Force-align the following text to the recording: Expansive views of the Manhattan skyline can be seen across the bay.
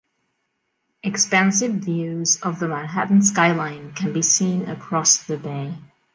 Expansive 1.03 1.73
views 1.75 2.41
of 2.41 2.57
the 2.59 2.67
Manhattan 2.67 3.21
skyline 3.21 3.93
can 3.93 4.11
be 4.11 4.23
seen 4.23 4.67
across 4.67 5.17
the 5.21 5.37
bay. 5.37 5.75